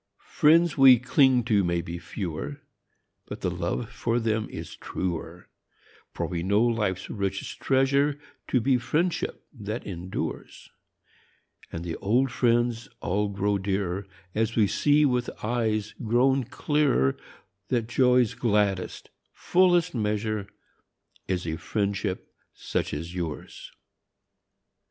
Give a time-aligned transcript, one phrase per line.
[0.19, 2.59] Is a F riends xv)e clinq to mau be fe^Oer,
[3.27, 5.47] But the loOe jor them is truer;
[6.15, 8.17] fbr \Oe know life s richest treasure
[8.47, 10.69] To be friendship that em dures,
[11.71, 17.15] And the old jriends all qroxO dearer & As vOe see \oith eues qro\On clearer
[17.67, 20.47] That joq's gladdest, fullest measure'
[21.27, 23.69] Is a friendship such as Ljours.